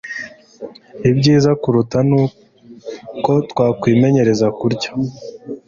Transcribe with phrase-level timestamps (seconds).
[1.09, 4.91] Ibyiza kuruta ni uko twakwimenyereza kurya